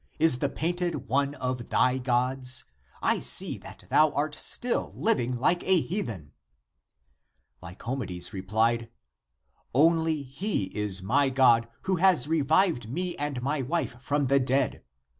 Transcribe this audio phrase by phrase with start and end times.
[0.17, 2.65] Is the painted one of thy gods?
[3.03, 6.31] I see that thou art still living like a heathen!"
[7.61, 8.89] Ly comedes replied,"
[9.75, 14.39] Only he is my God who has re vived me and my wife from the
[14.39, 14.83] dead.